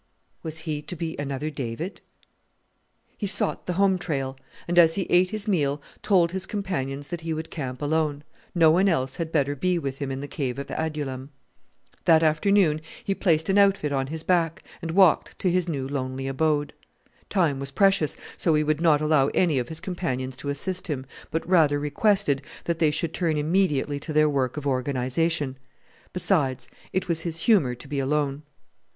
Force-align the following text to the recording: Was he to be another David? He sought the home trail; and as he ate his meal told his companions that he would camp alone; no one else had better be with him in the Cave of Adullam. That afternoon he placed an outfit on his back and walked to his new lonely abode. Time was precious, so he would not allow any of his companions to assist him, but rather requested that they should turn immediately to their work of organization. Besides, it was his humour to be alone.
Was 0.41 0.61
he 0.65 0.81
to 0.81 0.95
be 0.95 1.15
another 1.19 1.51
David? 1.51 2.01
He 3.19 3.27
sought 3.27 3.67
the 3.67 3.73
home 3.73 3.99
trail; 3.99 4.35
and 4.67 4.79
as 4.79 4.95
he 4.95 5.03
ate 5.11 5.29
his 5.29 5.47
meal 5.47 5.79
told 6.01 6.31
his 6.31 6.47
companions 6.47 7.09
that 7.09 7.21
he 7.21 7.35
would 7.35 7.51
camp 7.51 7.83
alone; 7.83 8.23
no 8.55 8.71
one 8.71 8.89
else 8.89 9.17
had 9.17 9.31
better 9.31 9.55
be 9.55 9.77
with 9.77 9.99
him 9.99 10.09
in 10.11 10.19
the 10.19 10.27
Cave 10.27 10.57
of 10.57 10.71
Adullam. 10.71 11.29
That 12.05 12.23
afternoon 12.23 12.81
he 13.03 13.13
placed 13.13 13.47
an 13.47 13.59
outfit 13.59 13.91
on 13.91 14.07
his 14.07 14.23
back 14.23 14.63
and 14.81 14.89
walked 14.89 15.37
to 15.37 15.51
his 15.51 15.69
new 15.69 15.87
lonely 15.87 16.25
abode. 16.27 16.73
Time 17.29 17.59
was 17.59 17.69
precious, 17.69 18.17
so 18.37 18.55
he 18.55 18.63
would 18.63 18.81
not 18.81 19.01
allow 19.01 19.27
any 19.35 19.59
of 19.59 19.69
his 19.69 19.79
companions 19.79 20.35
to 20.37 20.49
assist 20.49 20.87
him, 20.87 21.05
but 21.29 21.47
rather 21.47 21.79
requested 21.79 22.41
that 22.63 22.79
they 22.79 22.89
should 22.89 23.13
turn 23.13 23.37
immediately 23.37 23.99
to 23.99 24.13
their 24.13 24.27
work 24.27 24.57
of 24.57 24.65
organization. 24.65 25.59
Besides, 26.11 26.67
it 26.91 27.07
was 27.07 27.21
his 27.21 27.41
humour 27.41 27.75
to 27.75 27.87
be 27.87 27.99
alone. 27.99 28.41